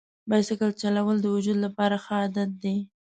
بایسکل 0.29 0.71
چلول 0.81 1.17
د 1.21 1.25
وجود 1.35 1.57
لپاره 1.65 1.95
ښه 2.03 2.13
عادت 2.21 2.49
دی. 2.63 2.77